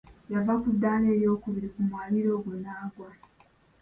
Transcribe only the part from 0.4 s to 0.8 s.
ku